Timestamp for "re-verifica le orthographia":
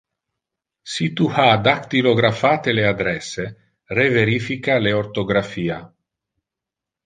3.99-5.77